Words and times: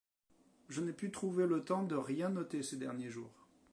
Je 0.67 0.81
n’ai 0.81 0.93
pu 0.93 1.11
trouver 1.11 1.45
le 1.45 1.63
temps 1.63 1.83
de 1.83 1.93
rien 1.93 2.29
noter 2.29 2.63
ces 2.63 2.77
derniers 2.77 3.11
jours. 3.11 3.47